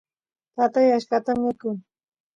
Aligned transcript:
tatay 0.55 0.87
achkata 0.97 1.31
mikun 1.41 1.75